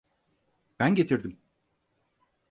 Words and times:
Ben 0.79 0.95
getirdim. 0.95 1.39